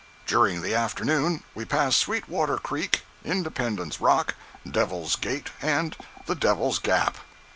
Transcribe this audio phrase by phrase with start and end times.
[0.25, 4.33] During the afternoon we passed Sweetwater Creek, Independence Rock,
[4.67, 7.19] Devil's Gate and the Devil's Gap.